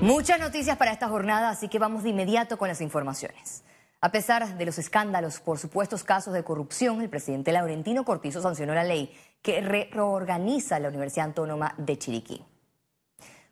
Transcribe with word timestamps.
Muchas 0.00 0.40
noticias 0.40 0.78
para 0.78 0.92
esta 0.92 1.08
jornada, 1.08 1.50
así 1.50 1.68
que 1.68 1.78
vamos 1.78 2.02
de 2.02 2.08
inmediato 2.08 2.56
con 2.56 2.68
las 2.68 2.80
informaciones. 2.80 3.64
A 4.00 4.10
pesar 4.10 4.56
de 4.56 4.64
los 4.64 4.78
escándalos 4.78 5.40
por 5.40 5.58
supuestos 5.58 6.04
casos 6.04 6.32
de 6.32 6.42
corrupción, 6.42 7.02
el 7.02 7.10
presidente 7.10 7.52
Laurentino 7.52 8.02
Cortizo 8.02 8.40
sancionó 8.40 8.72
la 8.72 8.82
ley 8.82 9.14
que 9.42 9.60
reorganiza 9.60 10.80
la 10.80 10.88
Universidad 10.88 11.26
Autónoma 11.26 11.74
de 11.76 11.98
Chiriquí. 11.98 12.42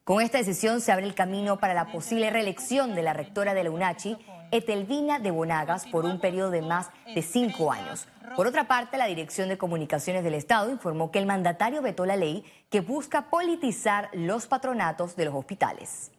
Con 0.05 0.23
esta 0.23 0.39
decisión 0.39 0.81
se 0.81 0.91
abre 0.91 1.05
el 1.05 1.15
camino 1.15 1.59
para 1.59 1.75
la 1.75 1.93
posible 1.93 2.31
reelección 2.31 2.95
de 2.95 3.03
la 3.03 3.13
rectora 3.13 3.53
de 3.53 3.65
la 3.65 3.71
UNACHI, 3.71 4.17
Etelvina 4.51 5.19
de 5.19 5.31
Bonagas, 5.31 5.85
por 5.85 6.07
un 6.07 6.19
periodo 6.19 6.51
de 6.51 6.63
más 6.63 6.89
de 7.15 7.21
cinco 7.21 7.71
años. 7.73 8.09
Por 8.37 8.47
otra 8.47 8.67
parte, 8.67 8.97
la 8.97 9.05
Dirección 9.05 9.51
de 9.51 9.59
Comunicaciones 9.59 10.25
del 10.25 10.33
Estado 10.33 10.71
informó 10.71 11.11
que 11.11 11.19
el 11.19 11.27
mandatario 11.27 11.83
vetó 11.83 12.07
la 12.07 12.17
ley 12.17 12.43
que 12.71 12.81
busca 12.81 13.29
politizar 13.29 14.09
los 14.15 14.47
patronatos 14.47 15.15
de 15.15 15.27
los 15.27 15.35
hospitales. 15.35 16.11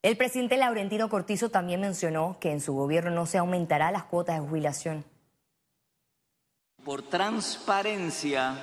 El 0.00 0.16
presidente 0.16 0.56
Laurentino 0.56 1.08
Cortizo 1.08 1.50
también 1.50 1.80
mencionó 1.80 2.36
que 2.40 2.52
en 2.52 2.60
su 2.60 2.72
gobierno 2.72 3.10
no 3.10 3.26
se 3.26 3.38
aumentará 3.38 3.90
las 3.90 4.04
cuotas 4.04 4.40
de 4.40 4.46
jubilación. 4.46 5.04
Por 6.84 7.02
transparencia 7.02 8.54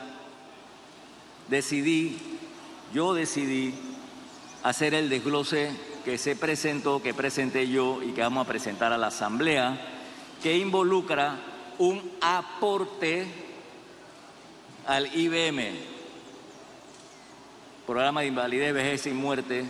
decidí, 1.50 2.18
yo 2.94 3.14
decidí 3.14 3.76
hacer 4.64 4.94
el 4.94 5.10
desglose 5.10 5.72
que 6.06 6.18
se 6.18 6.38
presentó, 6.38 7.04
que 7.04 7.14
presenté 7.14 7.68
yo 7.68 8.02
y 8.02 8.14
que 8.14 8.22
vamos 8.22 8.46
a 8.46 8.50
presentar 8.50 8.94
a 8.94 8.98
la 8.98 9.08
Asamblea, 9.08 9.78
que 10.42 10.58
involucra 10.58 11.38
un 11.80 12.14
aporte 12.22 13.28
al 14.88 15.14
IBM, 15.14 15.64
Programa 17.86 18.22
de 18.22 18.28
Invalidez, 18.28 18.74
Vejez 18.74 19.06
y 19.08 19.12
Muerte, 19.12 19.66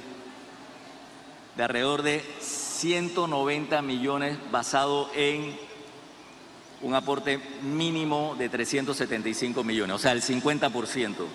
de 1.55 1.63
alrededor 1.63 2.01
de 2.01 2.21
190 2.39 3.81
millones 3.81 4.37
basado 4.51 5.09
en 5.15 5.57
un 6.81 6.93
aporte 6.93 7.39
mínimo 7.63 8.35
de 8.37 8.49
375 8.49 9.63
millones, 9.63 9.95
o 9.95 9.99
sea, 9.99 10.11
el 10.11 10.21
50%. 10.21 11.25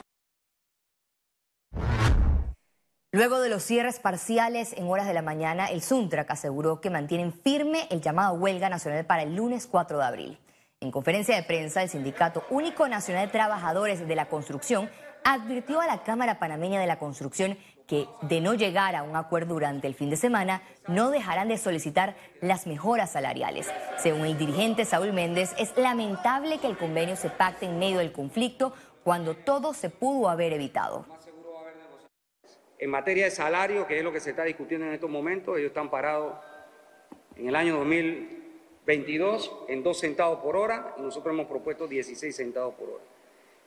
Luego 3.13 3.41
de 3.41 3.49
los 3.49 3.65
cierres 3.65 3.99
parciales 3.99 4.73
en 4.75 4.87
horas 4.87 5.09
de 5.09 5.15
la 5.15 5.23
mañana, 5.23 5.67
el 5.67 5.83
Suntrac 5.83 6.31
aseguró 6.31 6.81
que 6.81 6.91
mantienen 6.91 7.33
firme 7.33 7.89
el 7.91 8.01
llamado 8.01 8.35
huelga 8.35 8.69
nacional 8.69 9.05
para 9.05 9.25
el 9.25 9.35
lunes 9.35 9.67
4 9.67 9.99
de 9.99 10.05
abril. 10.05 10.39
En 10.79 10.93
conferencia 10.93 11.35
de 11.35 11.43
prensa, 11.43 11.83
el 11.83 11.91
Sindicato 11.91 12.45
Único 12.51 12.87
Nacional 12.87 13.27
de 13.27 13.33
Trabajadores 13.33 14.07
de 14.07 14.15
la 14.15 14.29
Construcción 14.29 14.89
advirtió 15.25 15.81
a 15.81 15.87
la 15.87 16.05
Cámara 16.05 16.39
Panameña 16.39 16.81
de 16.81 16.87
la 16.87 17.01
Construcción 17.01 17.59
que, 17.91 18.07
de 18.23 18.41
no 18.41 18.55
llegar 18.55 18.95
a 18.95 19.03
un 19.03 19.17
acuerdo 19.17 19.55
durante 19.55 19.89
el 19.89 19.97
fin 19.97 20.11
de 20.11 20.17
semana, 20.17 20.63
no 20.87 21.11
dejarán 21.11 21.49
de 21.49 21.59
solicitar 21.59 22.15
las 22.41 22.69
mejoras 22.69 23.11
salariales. 23.11 23.69
Según 23.99 24.27
el 24.27 24.39
dirigente 24.39 24.85
Saúl 24.85 25.13
Méndez, 25.13 25.57
es 25.59 25.77
lamentable 25.77 26.59
que 26.59 26.69
el 26.69 26.79
convenio 26.79 27.17
se 27.17 27.31
pacte 27.31 27.67
en 27.67 27.81
medio 27.81 27.99
del 27.99 28.13
conflicto 28.13 28.73
cuando 29.03 29.35
todo 29.35 29.75
se 29.75 29.91
pudo 29.91 30.29
haber 30.29 30.53
evitado. 30.53 31.05
En 32.79 32.91
materia 32.91 33.25
de 33.25 33.33
salario, 33.33 33.89
que 33.89 33.99
es 33.99 34.05
lo 34.05 34.13
que 34.13 34.21
se 34.21 34.31
está 34.31 34.45
discutiendo 34.45 34.87
en 34.87 34.93
estos 34.93 35.11
momentos, 35.11 35.59
ellos 35.59 35.71
están 35.71 35.91
parados 35.91 36.35
en 37.35 37.49
el 37.49 37.57
año 37.57 37.77
2022 37.79 39.53
en 39.67 39.83
2 39.83 39.99
centavos 39.99 40.39
por 40.39 40.55
hora 40.55 40.95
y 40.97 41.03
nosotros 41.03 41.35
hemos 41.35 41.47
propuesto 41.47 41.89
16 41.89 42.37
centavos 42.37 42.77
por 42.77 42.89
hora. 42.89 43.05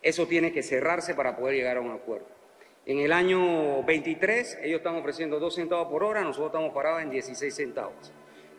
Eso 0.02 0.26
tiene 0.28 0.54
que 0.54 0.64
cerrarse 0.64 1.14
para 1.14 1.36
poder 1.36 1.56
llegar 1.56 1.76
a 1.76 1.82
un 1.82 1.92
acuerdo. 1.92 2.43
En 2.86 3.00
el 3.00 3.14
año 3.14 3.82
23 3.84 4.60
ellos 4.64 4.80
están 4.80 4.96
ofreciendo 4.96 5.40
2 5.40 5.56
centavos 5.56 5.88
por 5.88 6.04
hora, 6.04 6.22
nosotros 6.22 6.48
estamos 6.48 6.74
parados 6.74 7.02
en 7.02 7.10
16 7.10 7.56
centavos. 7.56 8.12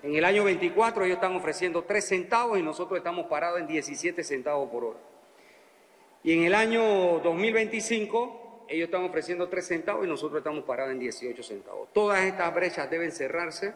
En 0.03 0.15
el 0.15 0.25
año 0.25 0.45
24 0.45 1.05
ellos 1.05 1.17
están 1.17 1.37
ofreciendo 1.37 1.85
3 1.85 2.05
centavos 2.05 2.59
y 2.59 2.63
nosotros 2.63 2.97
estamos 2.99 3.27
parados 3.27 3.61
en 3.61 3.67
17 3.67 4.25
centavos 4.25 4.71
por 4.71 4.85
hora. 4.85 4.99
Y 6.23 6.33
en 6.33 6.45
el 6.45 6.55
año 6.55 7.21
2025 7.21 8.67
ellos 8.69 8.87
están 8.87 9.05
ofreciendo 9.05 9.49
3 9.49 9.67
centavos 9.67 10.07
y 10.07 10.09
nosotros 10.09 10.39
estamos 10.39 10.65
parados 10.65 10.93
en 10.93 11.01
18 11.01 11.43
centavos. 11.43 11.93
Todas 11.93 12.25
estas 12.25 12.55
brechas 12.55 12.91
deben 12.91 13.13
cerrarse. 13.13 13.75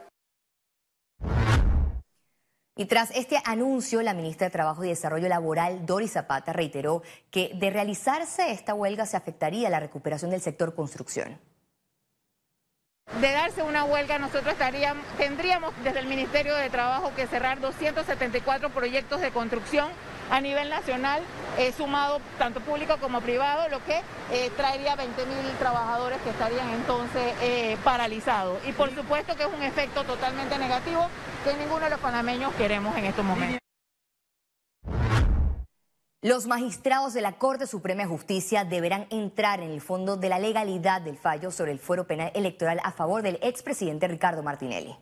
Y 2.78 2.86
tras 2.86 3.10
este 3.10 3.42
anuncio, 3.44 4.02
la 4.02 4.14
ministra 4.14 4.46
de 4.46 4.52
Trabajo 4.52 4.84
y 4.84 4.88
Desarrollo 4.88 5.28
Laboral, 5.28 5.84
Doris 5.84 6.12
Zapata, 6.12 6.52
reiteró 6.52 7.02
que 7.32 7.50
de 7.54 7.70
realizarse 7.70 8.52
esta 8.52 8.72
huelga 8.72 9.04
se 9.04 9.16
afectaría 9.16 9.68
la 9.68 9.80
recuperación 9.80 10.30
del 10.30 10.40
sector 10.40 10.76
construcción. 10.76 11.40
De 13.20 13.32
darse 13.32 13.64
una 13.64 13.82
huelga, 13.82 14.20
nosotros 14.20 14.52
estaríamos, 14.52 15.04
tendríamos 15.16 15.74
desde 15.82 15.98
el 15.98 16.06
Ministerio 16.06 16.54
de 16.54 16.70
Trabajo 16.70 17.12
que 17.16 17.26
cerrar 17.26 17.58
274 17.58 18.70
proyectos 18.70 19.20
de 19.22 19.32
construcción 19.32 19.88
a 20.30 20.40
nivel 20.40 20.68
nacional, 20.68 21.22
eh, 21.58 21.72
sumado 21.72 22.20
tanto 22.38 22.60
público 22.60 22.98
como 22.98 23.20
privado, 23.20 23.68
lo 23.70 23.82
que 23.84 24.02
eh, 24.30 24.50
traería 24.56 24.94
20 24.94 25.26
mil 25.26 25.50
trabajadores 25.58 26.20
que 26.22 26.30
estarían 26.30 26.68
entonces 26.70 27.34
eh, 27.42 27.76
paralizados. 27.82 28.58
Y 28.68 28.72
por 28.72 28.94
supuesto 28.94 29.34
que 29.34 29.44
es 29.44 29.48
un 29.52 29.62
efecto 29.62 30.04
totalmente 30.04 30.58
negativo 30.58 31.08
que 31.48 31.56
ninguno 31.56 31.84
de 31.84 31.90
los 31.90 32.00
panameños 32.00 32.52
queremos 32.54 32.96
en 32.96 33.06
estos 33.06 33.24
momentos. 33.24 33.58
Los 36.20 36.46
magistrados 36.46 37.14
de 37.14 37.20
la 37.20 37.38
Corte 37.38 37.66
Suprema 37.66 38.02
de 38.02 38.08
Justicia 38.08 38.64
deberán 38.64 39.06
entrar 39.10 39.60
en 39.60 39.70
el 39.70 39.80
fondo 39.80 40.16
de 40.16 40.28
la 40.28 40.38
legalidad 40.38 41.00
del 41.00 41.16
fallo 41.16 41.50
sobre 41.50 41.72
el 41.72 41.78
fuero 41.78 42.06
penal 42.06 42.32
electoral 42.34 42.80
a 42.82 42.92
favor 42.92 43.22
del 43.22 43.38
expresidente 43.40 44.08
Ricardo 44.08 44.42
Martinelli. 44.42 44.94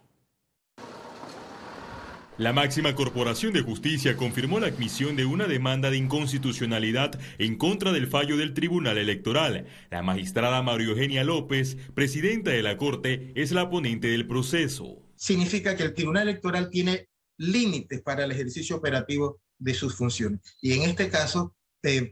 La 2.39 2.53
máxima 2.53 2.95
corporación 2.95 3.55
de 3.55 3.63
justicia 3.63 4.15
confirmó 4.15 4.61
la 4.61 4.67
admisión 4.67 5.17
de 5.17 5.25
una 5.25 5.47
demanda 5.47 5.91
de 5.91 5.97
inconstitucionalidad 5.97 7.19
en 7.39 7.57
contra 7.57 7.93
del 7.93 8.09
fallo 8.09 8.37
del 8.37 8.53
Tribunal 8.53 8.99
Electoral. 8.99 9.67
La 9.91 10.03
magistrada 10.03 10.63
María 10.63 10.89
Eugenia 10.89 11.25
López, 11.25 11.79
presidenta 11.95 12.51
de 12.51 12.63
la 12.63 12.77
Corte, 12.77 13.33
es 13.35 13.53
la 13.53 13.71
ponente 13.71 14.09
del 14.09 14.29
proceso. 14.29 15.06
Significa 15.17 15.77
que 15.77 15.85
el 15.85 15.95
Tribunal 15.95 16.29
Electoral 16.29 16.71
tiene 16.71 17.09
límites 17.39 18.03
para 18.03 18.25
el 18.25 18.33
ejercicio 18.33 18.77
operativo 18.77 19.41
de 19.59 19.75
sus 19.75 19.95
funciones. 19.95 20.41
Y 20.61 20.73
en 20.73 20.83
este 20.83 21.09
caso, 21.09 21.55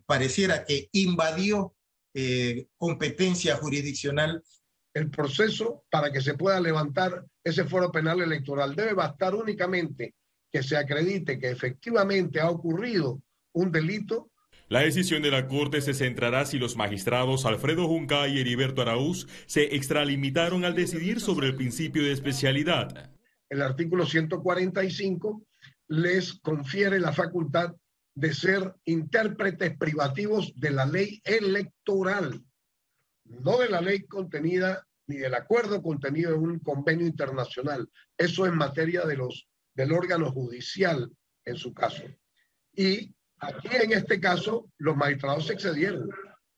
pareciera 0.07 0.65
que 0.65 0.89
invadió 0.93 1.75
eh, 2.15 2.67
competencia 2.77 3.57
jurisdiccional. 3.57 4.43
El 4.95 5.11
proceso 5.11 5.85
para 5.91 6.13
que 6.13 6.21
se 6.21 6.35
pueda 6.35 6.61
levantar 6.61 7.25
ese 7.43 7.65
foro 7.65 7.91
penal 7.91 8.21
electoral 8.21 8.77
debe 8.77 8.95
bastar 8.95 9.35
únicamente 9.35 10.15
que 10.53 10.63
se 10.63 10.77
acredite 10.77 11.39
que 11.39 11.51
efectivamente 11.51 12.41
ha 12.41 12.49
ocurrido 12.49 13.21
un 13.53 13.73
delito 13.73 14.31
la 14.75 14.81
decisión 14.81 15.23
de 15.23 15.31
la 15.31 15.47
Corte 15.47 15.81
se 15.81 15.95
centrará 15.95 16.45
si 16.47 16.59
los 16.59 16.75
magistrados 16.75 17.47
Alfredo 17.47 17.87
Junca 17.87 18.27
y 18.27 18.41
Heriberto 18.41 18.83
Araúz 18.83 19.29
se 19.47 19.77
extralimitaron 19.77 20.65
al 20.65 20.75
decidir 20.75 21.21
sobre 21.21 21.47
el 21.47 21.55
principio 21.55 22.03
de 22.03 22.11
especialidad. 22.11 23.13
El 23.49 23.63
artículo 23.63 24.05
145 24.05 25.47
les 25.87 26.41
confiere 26.41 26.99
la 26.99 27.13
facultad 27.13 27.73
de 28.17 28.35
ser 28.35 28.75
intérpretes 28.85 29.79
privativos 29.79 30.53
de 30.57 30.73
la 30.73 30.87
ley 30.87 31.23
electoral, 31.23 32.43
no 33.27 33.59
de 33.59 33.69
la 33.69 33.81
ley 33.81 34.03
contenida 34.07 34.85
ni 35.07 35.19
del 35.19 35.35
acuerdo 35.35 35.83
contenido 35.83 36.35
en 36.35 36.41
un 36.41 36.59
convenio 36.59 37.07
internacional. 37.07 37.89
Eso 38.19 38.45
en 38.45 38.57
materia 38.57 39.03
de 39.03 39.19
los, 39.19 39.47
del 39.73 39.93
órgano 39.93 40.33
judicial 40.33 41.13
en 41.45 41.57
su 41.57 41.73
caso. 41.73 42.03
Y 42.75 43.15
aquí 43.47 43.69
en 43.73 43.93
este 43.93 44.21
caso 44.21 44.67
los 44.79 44.97
magistrados 44.97 45.47
se 45.47 45.55
excedieron. 45.55 46.11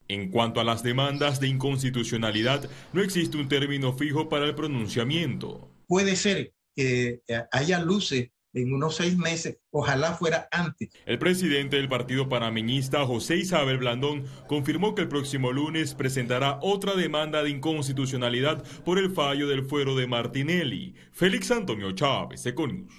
En 0.08 0.30
cuanto 0.30 0.60
a 0.60 0.64
las 0.64 0.82
demandas 0.82 1.40
de 1.40 1.48
inconstitucionalidad, 1.48 2.70
no 2.92 3.02
existe 3.02 3.36
un 3.36 3.48
término 3.48 3.92
fijo 3.92 4.28
para 4.28 4.46
el 4.46 4.54
pronunciamiento. 4.54 5.68
Puede 5.88 6.14
ser 6.16 6.52
que 6.76 7.22
haya 7.50 7.80
luces 7.80 8.30
en 8.52 8.72
unos 8.72 8.96
seis 8.96 9.18
meses, 9.18 9.58
ojalá 9.70 10.14
fuera 10.14 10.48
antes. 10.50 10.88
El 11.04 11.18
presidente 11.18 11.76
del 11.76 11.88
partido 11.88 12.28
panameñista, 12.28 13.04
José 13.04 13.36
Isabel 13.36 13.78
Blandón, 13.78 14.24
confirmó 14.46 14.94
que 14.94 15.02
el 15.02 15.08
próximo 15.08 15.52
lunes 15.52 15.94
presentará 15.94 16.58
otra 16.62 16.94
demanda 16.94 17.42
de 17.42 17.50
inconstitucionalidad 17.50 18.64
por 18.84 18.98
el 18.98 19.10
fallo 19.10 19.46
del 19.46 19.66
fuero 19.66 19.94
de 19.94 20.06
Martinelli. 20.06 20.94
Félix 21.12 21.50
Antonio 21.50 21.92
Chávez, 21.92 22.46
Econius. 22.46 22.94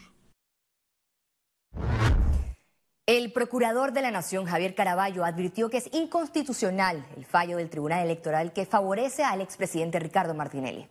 El 3.07 3.31
procurador 3.31 3.93
de 3.93 4.01
la 4.01 4.11
Nación, 4.11 4.43
Javier 4.47 4.75
Caraballo, 4.75 5.23
advirtió 5.23 5.69
que 5.69 5.77
es 5.77 5.89
inconstitucional 5.93 7.07
el 7.15 7.23
fallo 7.23 7.55
del 7.55 7.69
Tribunal 7.69 8.03
Electoral 8.03 8.51
que 8.51 8.65
favorece 8.65 9.23
al 9.23 9.39
expresidente 9.39 9.97
Ricardo 9.97 10.33
Martinelli. 10.33 10.89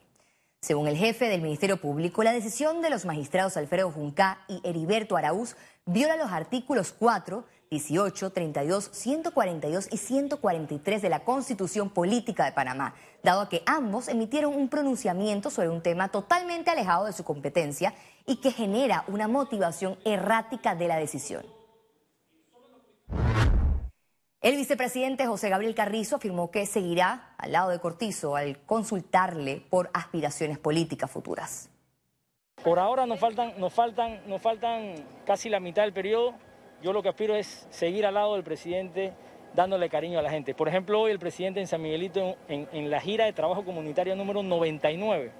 Según 0.62 0.88
el 0.88 0.96
jefe 0.96 1.28
del 1.28 1.42
Ministerio 1.42 1.78
Público, 1.78 2.22
la 2.22 2.32
decisión 2.32 2.80
de 2.80 2.88
los 2.88 3.04
magistrados 3.04 3.58
Alfredo 3.58 3.90
Junca 3.90 4.40
y 4.48 4.62
Heriberto 4.64 5.18
Araúz 5.18 5.56
viola 5.84 6.16
los 6.16 6.32
artículos 6.32 6.94
4 6.98 7.44
18, 7.70 8.30
32, 8.30 8.88
142 8.92 9.88
y 9.92 9.98
143 9.98 11.02
de 11.02 11.08
la 11.10 11.22
Constitución 11.22 11.90
Política 11.90 12.46
de 12.46 12.52
Panamá, 12.52 12.94
dado 13.24 13.50
que 13.50 13.62
ambos 13.66 14.08
emitieron 14.08 14.54
un 14.54 14.70
pronunciamiento 14.70 15.50
sobre 15.50 15.68
un 15.68 15.82
tema 15.82 16.08
totalmente 16.08 16.70
alejado 16.70 17.04
de 17.04 17.12
su 17.12 17.24
competencia 17.24 17.92
y 18.24 18.36
que 18.36 18.52
genera 18.52 19.04
una 19.08 19.28
motivación 19.28 19.98
errática 20.06 20.74
de 20.74 20.88
la 20.88 20.96
decisión. 20.96 21.55
El 24.46 24.56
vicepresidente 24.56 25.26
José 25.26 25.48
Gabriel 25.48 25.74
Carrizo 25.74 26.14
afirmó 26.14 26.52
que 26.52 26.66
seguirá 26.66 27.34
al 27.36 27.50
lado 27.50 27.70
de 27.70 27.80
Cortizo 27.80 28.36
al 28.36 28.58
consultarle 28.58 29.60
por 29.68 29.90
aspiraciones 29.92 30.56
políticas 30.56 31.10
futuras. 31.10 31.68
Por 32.62 32.78
ahora 32.78 33.06
nos 33.06 33.18
faltan, 33.18 33.54
nos 33.58 33.74
faltan, 33.74 34.20
nos 34.28 34.40
faltan 34.40 35.04
casi 35.26 35.48
la 35.48 35.58
mitad 35.58 35.82
del 35.82 35.92
periodo. 35.92 36.34
Yo 36.80 36.92
lo 36.92 37.02
que 37.02 37.08
aspiro 37.08 37.34
es 37.34 37.66
seguir 37.70 38.06
al 38.06 38.14
lado 38.14 38.34
del 38.34 38.44
presidente 38.44 39.14
dándole 39.52 39.88
cariño 39.88 40.20
a 40.20 40.22
la 40.22 40.30
gente. 40.30 40.54
Por 40.54 40.68
ejemplo, 40.68 41.00
hoy 41.00 41.10
el 41.10 41.18
presidente 41.18 41.58
en 41.58 41.66
San 41.66 41.82
Miguelito 41.82 42.36
en, 42.46 42.88
la 42.88 43.00
gira 43.00 43.24
de 43.24 43.32
trabajo 43.32 43.64
comunitario 43.64 44.14
número 44.14 44.44
99, 44.44 45.32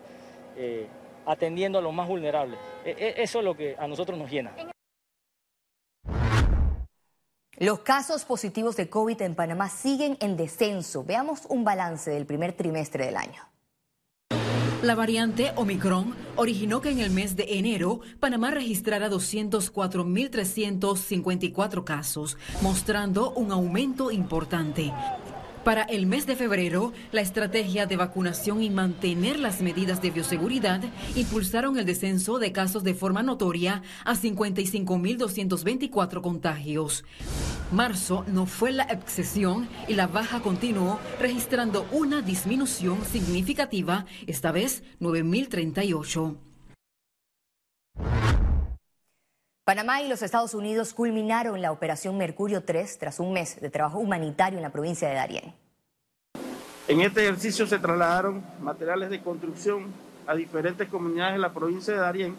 eh, 0.56 0.88
atendiendo 1.26 1.78
a 1.78 1.80
los 1.80 1.94
más 1.94 2.08
vulnerables. 2.08 2.58
E, 2.84 2.90
e, 2.90 3.22
eso 3.22 3.38
es 3.38 3.44
lo 3.44 3.56
que 3.56 3.76
a 3.78 3.86
nosotros 3.86 4.18
nos 4.18 4.28
llena. 4.28 4.50
Los 7.58 7.80
casos 7.80 8.26
positivos 8.26 8.76
de 8.76 8.90
COVID 8.90 9.22
en 9.22 9.34
Panamá 9.34 9.70
siguen 9.70 10.18
en 10.20 10.36
descenso. 10.36 11.04
Veamos 11.04 11.46
un 11.48 11.64
balance 11.64 12.10
del 12.10 12.26
primer 12.26 12.52
trimestre 12.52 13.06
del 13.06 13.16
año. 13.16 13.48
La 14.82 14.94
variante 14.94 15.52
Omicron 15.56 16.14
originó 16.36 16.82
que 16.82 16.90
en 16.90 17.00
el 17.00 17.10
mes 17.10 17.34
de 17.34 17.58
enero 17.58 18.00
Panamá 18.20 18.50
registrara 18.50 19.08
204.354 19.08 21.82
casos, 21.82 22.36
mostrando 22.60 23.30
un 23.30 23.52
aumento 23.52 24.10
importante. 24.10 24.92
Para 25.66 25.82
el 25.82 26.06
mes 26.06 26.26
de 26.28 26.36
febrero, 26.36 26.92
la 27.10 27.22
estrategia 27.22 27.86
de 27.86 27.96
vacunación 27.96 28.62
y 28.62 28.70
mantener 28.70 29.40
las 29.40 29.62
medidas 29.62 30.00
de 30.00 30.12
bioseguridad 30.12 30.80
impulsaron 31.16 31.76
el 31.76 31.84
descenso 31.84 32.38
de 32.38 32.52
casos 32.52 32.84
de 32.84 32.94
forma 32.94 33.24
notoria 33.24 33.82
a 34.04 34.14
55.224 34.14 36.20
contagios. 36.20 37.04
Marzo 37.72 38.24
no 38.28 38.46
fue 38.46 38.70
la 38.70 38.84
excepción 38.84 39.68
y 39.88 39.94
la 39.94 40.06
baja 40.06 40.38
continuó 40.38 41.00
registrando 41.18 41.84
una 41.90 42.22
disminución 42.22 43.04
significativa, 43.04 44.06
esta 44.28 44.52
vez 44.52 44.84
9.038. 45.00 46.45
Panamá 49.66 50.00
y 50.00 50.06
los 50.06 50.22
Estados 50.22 50.54
Unidos 50.54 50.94
culminaron 50.94 51.60
la 51.60 51.72
operación 51.72 52.16
Mercurio 52.16 52.62
3 52.62 52.98
tras 52.98 53.18
un 53.18 53.32
mes 53.32 53.60
de 53.60 53.68
trabajo 53.68 53.98
humanitario 53.98 54.60
en 54.60 54.62
la 54.62 54.70
provincia 54.70 55.08
de 55.08 55.16
Darién. 55.16 55.54
En 56.86 57.00
este 57.00 57.24
ejercicio 57.24 57.66
se 57.66 57.80
trasladaron 57.80 58.44
materiales 58.60 59.10
de 59.10 59.20
construcción 59.20 59.86
a 60.24 60.36
diferentes 60.36 60.88
comunidades 60.88 61.32
de 61.32 61.40
la 61.40 61.52
provincia 61.52 61.92
de 61.94 61.98
Darién. 61.98 62.36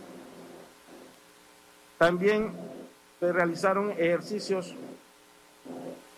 También 1.98 2.54
se 3.20 3.34
realizaron 3.34 3.92
ejercicios 3.92 4.74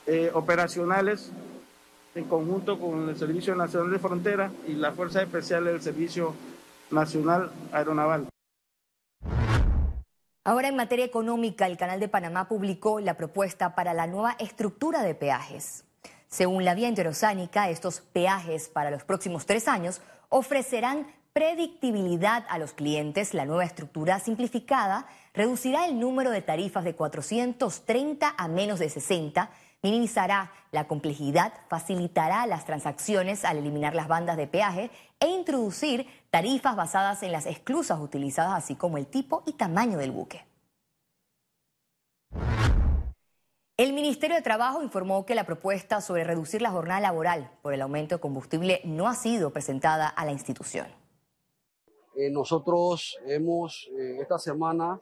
eh, 0.05 0.29
operacionales 0.35 1.31
en 2.13 2.25
conjunto 2.25 2.77
con 2.77 3.09
el 3.09 3.17
Servicio 3.17 3.55
Nacional 3.55 3.89
de 3.89 3.97
Frontera 3.97 4.51
y 4.67 4.73
las 4.73 4.93
Fuerzas 4.93 5.23
Especiales 5.23 5.73
del 5.73 5.81
Servicio 5.81 6.35
Nacional 6.91 7.49
Aeronaval. 7.71 8.27
Ahora 10.49 10.67
en 10.67 10.75
materia 10.75 11.05
económica, 11.05 11.67
el 11.67 11.77
Canal 11.77 11.99
de 11.99 12.07
Panamá 12.07 12.47
publicó 12.47 12.99
la 12.99 13.13
propuesta 13.13 13.75
para 13.75 13.93
la 13.93 14.07
nueva 14.07 14.35
estructura 14.39 15.03
de 15.03 15.13
peajes. 15.13 15.83
Según 16.27 16.65
la 16.65 16.73
vía 16.73 16.89
interoceánica, 16.89 17.69
estos 17.69 18.01
peajes 18.01 18.67
para 18.67 18.89
los 18.89 19.03
próximos 19.03 19.45
tres 19.45 19.67
años 19.67 20.01
ofrecerán 20.29 21.05
predictibilidad 21.33 22.47
a 22.49 22.57
los 22.57 22.73
clientes. 22.73 23.35
La 23.35 23.45
nueva 23.45 23.63
estructura 23.63 24.19
simplificada 24.19 25.05
reducirá 25.35 25.85
el 25.85 25.99
número 25.99 26.31
de 26.31 26.41
tarifas 26.41 26.83
de 26.83 26.95
430 26.95 28.33
a 28.35 28.47
menos 28.47 28.79
de 28.79 28.89
60, 28.89 29.51
minimizará 29.81 30.51
la 30.71 30.87
complejidad, 30.87 31.53
facilitará 31.67 32.45
las 32.45 32.65
transacciones 32.65 33.45
al 33.45 33.57
eliminar 33.57 33.95
las 33.95 34.07
bandas 34.07 34.37
de 34.37 34.47
peaje 34.47 34.91
e 35.19 35.27
introducir 35.27 36.07
tarifas 36.29 36.75
basadas 36.75 37.23
en 37.23 37.31
las 37.31 37.45
esclusas 37.45 37.99
utilizadas, 37.99 38.53
así 38.53 38.75
como 38.75 38.97
el 38.97 39.07
tipo 39.07 39.43
y 39.45 39.53
tamaño 39.53 39.97
del 39.97 40.11
buque. 40.11 40.45
El 43.77 43.93
Ministerio 43.93 44.35
de 44.35 44.41
Trabajo 44.41 44.83
informó 44.83 45.25
que 45.25 45.35
la 45.35 45.45
propuesta 45.45 46.01
sobre 46.01 46.25
reducir 46.25 46.61
la 46.61 46.69
jornada 46.69 46.99
laboral 46.99 47.49
por 47.61 47.73
el 47.73 47.81
aumento 47.81 48.15
de 48.15 48.21
combustible 48.21 48.81
no 48.83 49.07
ha 49.07 49.15
sido 49.15 49.51
presentada 49.51 50.09
a 50.09 50.25
la 50.25 50.33
institución. 50.33 50.87
Eh, 52.17 52.29
nosotros 52.29 53.17
hemos 53.25 53.89
eh, 53.97 54.17
esta 54.19 54.37
semana 54.37 54.99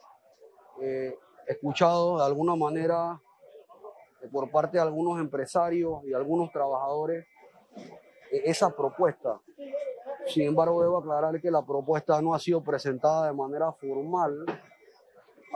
eh, 0.80 1.18
escuchado 1.48 2.20
de 2.20 2.26
alguna 2.26 2.56
manera 2.56 3.20
por 4.28 4.50
parte 4.52 4.78
de 4.78 4.84
algunos 4.84 5.20
empresarios 5.20 6.04
y 6.06 6.14
algunos 6.14 6.52
trabajadores 6.52 7.26
esa 8.32 8.70
propuesta. 8.76 9.40
Sin 10.28 10.44
embargo, 10.44 10.82
debo 10.82 10.98
aclarar 10.98 11.40
que 11.42 11.50
la 11.50 11.66
propuesta 11.66 12.22
no 12.22 12.34
ha 12.34 12.40
sido 12.40 12.62
presentada 12.62 13.28
de 13.28 13.34
manera 13.34 13.72
formal 13.72 14.46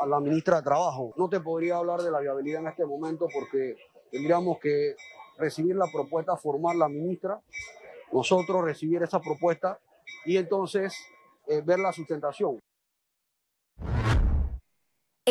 a 0.02 0.06
la 0.06 0.20
ministra 0.20 0.58
de 0.58 0.64
Trabajo. 0.64 1.14
No 1.18 1.30
te 1.30 1.40
podría 1.40 1.78
hablar 1.78 2.02
de 2.02 2.12
la 2.12 2.20
viabilidad 2.20 2.62
en 2.62 2.68
este 2.68 2.86
momento 2.86 3.28
porque 3.34 3.76
tendríamos 4.10 4.60
que 4.60 4.96
recibir 5.38 5.76
la 5.76 5.88
propuesta 5.92 6.38
formal 6.38 6.80
la 6.80 6.88
ministra, 6.88 7.42
nosotros 8.12 8.64
recibir 8.64 9.04
esa 9.04 9.20
propuesta 9.20 9.80
y 10.26 10.38
entonces 10.38 10.96
eh, 11.48 11.62
ver 11.62 11.80
la 11.80 11.92
sustentación. 11.92 12.60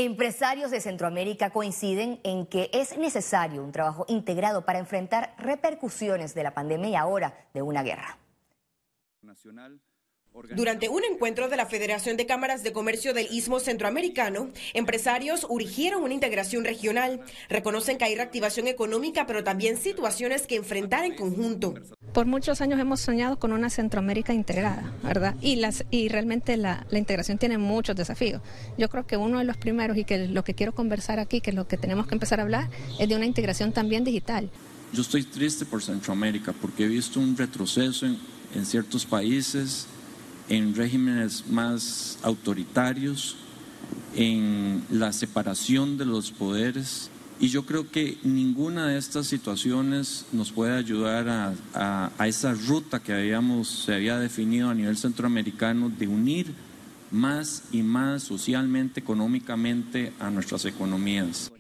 Empresarios 0.01 0.71
de 0.71 0.81
Centroamérica 0.81 1.51
coinciden 1.51 2.21
en 2.25 2.47
que 2.47 2.71
es 2.73 2.97
necesario 2.97 3.63
un 3.63 3.71
trabajo 3.71 4.07
integrado 4.09 4.65
para 4.65 4.79
enfrentar 4.79 5.35
repercusiones 5.37 6.35
de 6.35 6.43
la 6.43 6.55
pandemia 6.55 6.89
y 6.89 6.95
ahora 6.95 7.47
de 7.53 7.61
una 7.61 7.83
guerra. 7.83 8.17
Durante 10.55 10.89
un 10.89 11.05
encuentro 11.05 11.51
de 11.51 11.57
la 11.59 11.67
Federación 11.67 12.17
de 12.17 12.25
Cámaras 12.25 12.63
de 12.63 12.73
Comercio 12.73 13.13
del 13.13 13.27
Istmo 13.31 13.61
Centroamericano, 13.61 14.51
empresarios 14.73 15.45
urgieron 15.51 16.03
una 16.03 16.15
integración 16.15 16.65
regional. 16.65 17.21
Reconocen 17.51 17.99
que 17.99 18.05
hay 18.05 18.15
reactivación 18.15 18.69
económica, 18.69 19.27
pero 19.27 19.45
también 19.45 19.77
situaciones 19.77 20.47
que 20.47 20.57
enfrentar 20.57 21.05
en 21.05 21.15
conjunto. 21.15 21.75
Por 22.13 22.27
muchos 22.27 22.61
años 22.61 22.81
hemos 22.81 23.01
soñado 23.01 23.39
con 23.39 23.53
una 23.53 23.71
Centroamérica 23.71 24.33
integrada, 24.33 24.93
¿verdad? 25.03 25.37
Y, 25.41 25.57
las, 25.57 25.85
y 25.91 26.09
realmente 26.09 26.57
la, 26.57 26.87
integración 26.91 27.39
tiene 27.39 27.57
muchos 27.57 27.95
desafíos. 27.95 28.43
Yo 28.77 28.89
creo 28.89 29.07
que 29.07 29.17
uno 29.17 29.39
de 29.39 29.45
los 29.45 29.57
primeros 29.57 29.97
y 29.97 30.05
que 30.05 30.27
lo 30.27 30.43
que 30.43 30.55
quiero 30.55 30.75
conversar 30.75 31.21
aquí, 31.21 31.41
que 31.41 31.53
lo 31.53 31.69
que 31.69 31.77
tenemos 31.77 32.07
que 32.07 32.15
empezar 32.15 32.41
a 32.41 32.43
hablar, 32.43 32.69
es 32.99 33.09
de 33.09 33.15
una 33.15 33.27
integración 33.27 33.73
también 33.73 34.03
digital. 34.05 34.51
Yo 34.93 35.03
estoy 35.03 35.23
triste 35.23 35.65
por 35.65 35.83
Centroamérica 35.83 36.53
porque 36.53 36.85
he 36.85 36.89
visto 36.89 37.21
un 37.21 37.37
retroceso 37.37 38.07
en, 38.07 38.19
en 38.55 38.67
ciertos 38.67 39.07
países 39.07 39.87
en 40.51 40.75
regímenes 40.75 41.47
más 41.47 42.19
autoritarios, 42.23 43.37
en 44.17 44.85
la 44.91 45.13
separación 45.13 45.97
de 45.97 46.05
los 46.05 46.33
poderes. 46.33 47.09
Y 47.41 47.49
yo 47.49 47.65
creo 47.65 47.91
que 47.91 48.19
ninguna 48.23 48.89
de 48.89 48.99
estas 48.99 49.27
situaciones 49.27 50.27
nos 50.31 50.53
puede 50.53 50.77
ayudar 50.77 51.57
a, 51.75 52.27
esa 52.27 52.53
ruta 52.53 53.01
que 53.01 53.15
habíamos, 53.15 53.67
se 53.87 53.95
había 53.95 54.19
definido 54.19 54.69
a 54.69 54.75
nivel 54.75 54.99
centroamericano 54.99 55.89
de 55.89 56.07
unir 56.07 56.53
más 57.11 57.65
y 57.73 57.83
más 57.83 58.25
socialmente, 58.25 59.01
económicamente 59.01 60.13
a 60.21 60.29
nuestras 60.29 60.67
economías. 60.67 61.51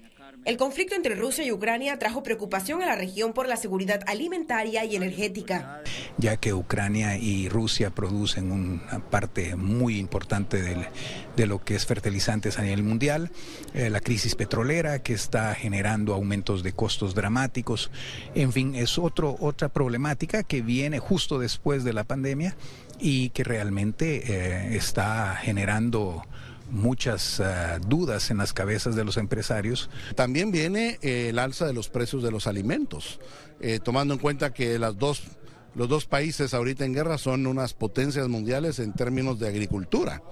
El 0.46 0.56
conflicto 0.56 0.94
entre 0.94 1.14
Rusia 1.14 1.44
y 1.44 1.52
Ucrania 1.52 1.98
trajo 1.98 2.22
preocupación 2.22 2.82
a 2.82 2.86
la 2.86 2.96
región 2.96 3.34
por 3.34 3.46
la 3.46 3.56
seguridad 3.56 4.00
alimentaria 4.06 4.86
y 4.86 4.96
energética. 4.96 5.82
Ya 6.16 6.38
que 6.38 6.54
Ucrania 6.54 7.18
y 7.18 7.50
Rusia 7.50 7.90
producen 7.90 8.50
una 8.50 9.00
parte 9.10 9.54
muy 9.54 9.98
importante 9.98 10.88
de 11.36 11.46
lo 11.46 11.62
que 11.62 11.74
es 11.74 11.84
fertilizantes 11.84 12.58
a 12.58 12.62
nivel 12.62 12.82
mundial, 12.82 13.30
eh, 13.74 13.90
la 13.90 14.00
crisis 14.00 14.34
petrolera 14.34 15.02
que 15.02 15.12
está 15.12 15.54
generando 15.54 16.14
aumentos 16.14 16.62
de 16.62 16.72
costos 16.72 17.14
dramáticos, 17.14 17.90
en 18.34 18.52
fin, 18.52 18.74
es 18.74 18.98
otro, 18.98 19.36
otra 19.40 19.68
problemática 19.68 20.42
que 20.42 20.62
viene 20.62 20.98
justo 20.98 21.38
después 21.38 21.84
de 21.84 21.92
la 21.92 22.04
pandemia 22.04 22.56
y 22.98 23.30
que 23.30 23.44
realmente 23.44 24.22
eh, 24.26 24.76
está 24.76 25.36
generando 25.36 26.22
muchas 26.70 27.40
eh, 27.40 27.78
dudas 27.86 28.30
en 28.30 28.38
las 28.38 28.52
cabezas 28.52 28.96
de 28.96 29.04
los 29.04 29.16
empresarios. 29.16 29.90
También 30.14 30.50
viene 30.50 30.98
eh, 31.02 31.28
el 31.30 31.38
alza 31.38 31.66
de 31.66 31.72
los 31.72 31.88
precios 31.88 32.22
de 32.22 32.30
los 32.30 32.46
alimentos, 32.46 33.20
eh, 33.60 33.80
tomando 33.82 34.14
en 34.14 34.20
cuenta 34.20 34.52
que 34.52 34.78
las 34.78 34.96
dos, 34.98 35.22
los 35.74 35.88
dos 35.88 36.06
países 36.06 36.54
ahorita 36.54 36.84
en 36.84 36.94
guerra 36.94 37.18
son 37.18 37.46
unas 37.46 37.74
potencias 37.74 38.28
mundiales 38.28 38.78
en 38.78 38.92
términos 38.92 39.38
de 39.38 39.48
agricultura. 39.48 40.22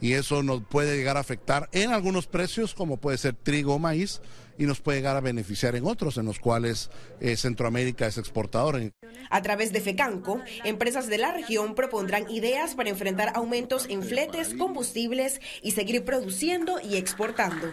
Y 0.00 0.12
eso 0.12 0.42
nos 0.42 0.62
puede 0.62 0.96
llegar 0.96 1.16
a 1.16 1.20
afectar 1.20 1.68
en 1.72 1.92
algunos 1.92 2.26
precios, 2.26 2.74
como 2.74 2.98
puede 2.98 3.18
ser 3.18 3.34
trigo 3.34 3.74
o 3.74 3.78
maíz, 3.78 4.20
y 4.58 4.64
nos 4.64 4.80
puede 4.80 4.98
llegar 4.98 5.16
a 5.16 5.20
beneficiar 5.20 5.76
en 5.76 5.86
otros 5.86 6.16
en 6.18 6.26
los 6.26 6.38
cuales 6.38 6.90
eh, 7.20 7.36
Centroamérica 7.36 8.06
es 8.06 8.18
exportador. 8.18 8.92
A 9.30 9.42
través 9.42 9.72
de 9.72 9.80
FECANCO, 9.80 10.40
empresas 10.64 11.08
de 11.08 11.18
la 11.18 11.32
región 11.32 11.74
propondrán 11.74 12.30
ideas 12.30 12.74
para 12.74 12.90
enfrentar 12.90 13.32
aumentos 13.34 13.86
en 13.88 14.02
fletes, 14.02 14.54
combustibles 14.54 15.40
y 15.62 15.72
seguir 15.72 16.04
produciendo 16.04 16.80
y 16.82 16.96
exportando. 16.96 17.68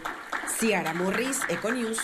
Ciara 0.59 0.93
Morris, 0.93 1.39
Econews. 1.49 1.99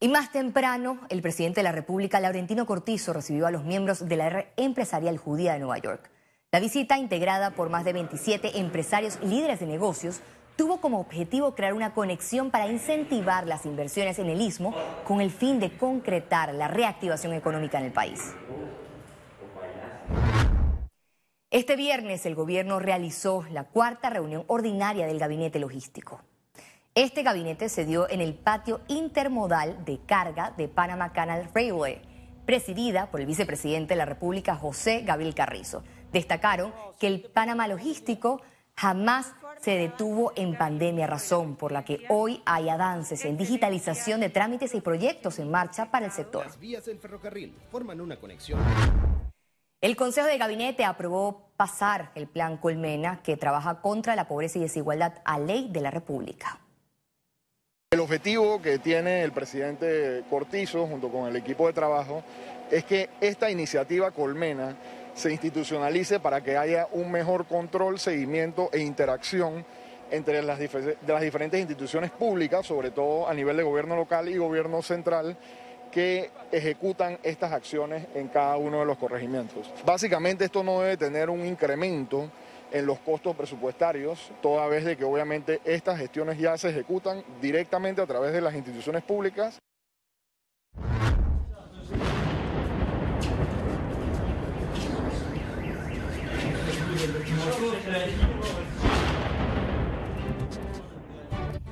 Y 0.00 0.08
más 0.08 0.32
temprano, 0.32 1.00
el 1.10 1.22
presidente 1.22 1.60
de 1.60 1.64
la 1.64 1.70
República, 1.70 2.18
Laurentino 2.18 2.66
Cortizo, 2.66 3.12
recibió 3.12 3.46
a 3.46 3.52
los 3.52 3.64
miembros 3.64 4.08
de 4.08 4.16
la 4.16 4.30
red 4.30 4.44
empresarial 4.56 5.16
judía 5.16 5.52
de 5.52 5.60
Nueva 5.60 5.78
York. 5.78 6.11
La 6.54 6.60
visita, 6.60 6.98
integrada 6.98 7.52
por 7.52 7.70
más 7.70 7.82
de 7.82 7.94
27 7.94 8.58
empresarios 8.58 9.18
y 9.22 9.26
líderes 9.26 9.60
de 9.60 9.64
negocios, 9.64 10.20
tuvo 10.54 10.82
como 10.82 11.00
objetivo 11.00 11.54
crear 11.54 11.72
una 11.72 11.94
conexión 11.94 12.50
para 12.50 12.66
incentivar 12.66 13.46
las 13.46 13.64
inversiones 13.64 14.18
en 14.18 14.28
el 14.28 14.38
istmo 14.38 14.74
con 15.08 15.22
el 15.22 15.30
fin 15.30 15.60
de 15.60 15.78
concretar 15.78 16.52
la 16.52 16.68
reactivación 16.68 17.32
económica 17.32 17.78
en 17.78 17.86
el 17.86 17.92
país. 17.92 18.34
Este 21.50 21.74
viernes 21.74 22.26
el 22.26 22.34
gobierno 22.34 22.80
realizó 22.80 23.46
la 23.50 23.64
cuarta 23.64 24.10
reunión 24.10 24.44
ordinaria 24.46 25.06
del 25.06 25.18
gabinete 25.18 25.58
logístico. 25.58 26.20
Este 26.94 27.22
gabinete 27.22 27.70
se 27.70 27.86
dio 27.86 28.10
en 28.10 28.20
el 28.20 28.34
patio 28.34 28.82
intermodal 28.88 29.86
de 29.86 30.00
carga 30.04 30.52
de 30.54 30.68
Panama 30.68 31.14
Canal 31.14 31.48
Railway, 31.54 32.02
presidida 32.44 33.10
por 33.10 33.20
el 33.20 33.26
vicepresidente 33.26 33.94
de 33.94 33.98
la 33.98 34.04
República, 34.04 34.54
José 34.54 35.00
Gabriel 35.00 35.34
Carrizo. 35.34 35.82
Destacaron 36.12 36.74
que 37.00 37.06
el 37.06 37.22
Panamá 37.22 37.66
logístico 37.68 38.42
jamás 38.76 39.32
se 39.60 39.76
detuvo 39.76 40.32
en 40.36 40.58
pandemia, 40.58 41.06
razón 41.06 41.56
por 41.56 41.72
la 41.72 41.84
que 41.84 42.04
hoy 42.08 42.42
hay 42.44 42.68
avances 42.68 43.24
en 43.24 43.36
digitalización 43.36 44.20
de 44.20 44.28
trámites 44.28 44.74
y 44.74 44.80
proyectos 44.80 45.38
en 45.38 45.50
marcha 45.50 45.90
para 45.90 46.06
el 46.06 46.12
sector. 46.12 46.44
Las 46.44 46.58
vías 46.58 46.84
del 46.84 46.98
ferrocarril 46.98 47.54
forman 47.70 48.00
una 48.00 48.16
conexión. 48.16 48.60
El 49.80 49.96
Consejo 49.96 50.26
de 50.26 50.38
Gabinete 50.38 50.84
aprobó 50.84 51.50
pasar 51.56 52.10
el 52.14 52.26
Plan 52.26 52.56
Colmena, 52.56 53.22
que 53.22 53.36
trabaja 53.36 53.80
contra 53.80 54.14
la 54.14 54.28
pobreza 54.28 54.58
y 54.58 54.62
desigualdad, 54.62 55.14
a 55.24 55.38
ley 55.38 55.68
de 55.70 55.80
la 55.80 55.90
República. 55.90 56.58
El 57.90 58.00
objetivo 58.00 58.60
que 58.60 58.78
tiene 58.78 59.22
el 59.22 59.32
presidente 59.32 60.24
Cortizo 60.28 60.86
junto 60.86 61.08
con 61.08 61.28
el 61.28 61.36
equipo 61.36 61.66
de 61.66 61.72
trabajo 61.72 62.22
es 62.70 62.84
que 62.84 63.10
esta 63.20 63.50
iniciativa 63.50 64.10
Colmena 64.12 64.76
se 65.14 65.30
institucionalice 65.30 66.20
para 66.20 66.42
que 66.42 66.56
haya 66.56 66.88
un 66.92 67.10
mejor 67.10 67.46
control, 67.46 67.98
seguimiento 67.98 68.70
e 68.72 68.80
interacción 68.80 69.64
entre 70.10 70.42
las, 70.42 70.58
diferentes 70.58 71.58
instituciones 71.58 72.10
públicas, 72.10 72.66
sobre 72.66 72.90
todo 72.90 73.28
a 73.28 73.34
nivel 73.34 73.56
de 73.56 73.62
gobierno 73.62 73.96
local 73.96 74.28
y 74.28 74.36
gobierno 74.36 74.82
central, 74.82 75.36
que 75.90 76.30
ejecutan 76.50 77.18
estas 77.22 77.52
acciones 77.52 78.06
en 78.14 78.28
cada 78.28 78.56
uno 78.56 78.80
de 78.80 78.86
los 78.86 78.98
corregimientos. 78.98 79.70
Básicamente 79.84 80.44
esto 80.44 80.62
no 80.62 80.80
debe 80.80 80.96
tener 80.96 81.30
un 81.30 81.44
incremento 81.44 82.30
en 82.70 82.86
los 82.86 82.98
costos 83.00 83.36
presupuestarios, 83.36 84.32
toda 84.40 84.66
vez 84.66 84.84
de 84.84 84.96
que 84.96 85.04
obviamente 85.04 85.60
estas 85.64 85.98
gestiones 85.98 86.38
ya 86.38 86.56
se 86.56 86.70
ejecutan 86.70 87.22
directamente 87.40 88.00
a 88.00 88.06
través 88.06 88.32
de 88.32 88.40
las 88.40 88.54
instituciones 88.54 89.02
públicas. 89.02 89.58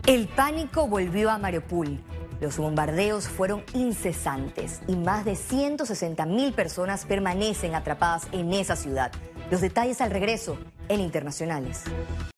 El 0.06 0.26
pánico 0.28 0.88
volvió 0.88 1.30
a 1.30 1.38
Mariupol. 1.38 2.00
Los 2.40 2.56
bombardeos 2.56 3.28
fueron 3.28 3.62
incesantes 3.74 4.80
y 4.88 4.96
más 4.96 5.24
de 5.24 5.36
160 5.36 6.26
mil 6.26 6.52
personas 6.52 7.04
permanecen 7.04 7.74
atrapadas 7.74 8.26
en 8.32 8.52
esa 8.52 8.76
ciudad. 8.76 9.12
Los 9.50 9.60
detalles 9.60 10.00
al 10.00 10.10
regreso 10.10 10.58
en 10.88 11.00
Internacionales. 11.00 11.84